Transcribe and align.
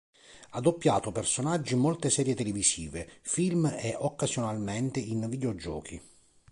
Ha 0.53 0.59
doppiato 0.59 1.11
personaggi 1.11 1.73
in 1.75 1.79
molte 1.79 2.09
serie 2.09 2.33
televisive, 2.33 3.07
film 3.21 3.65
e 3.67 3.93
occasionalmente 3.95 4.99
in 4.99 5.29
videogiochi. 5.29 6.01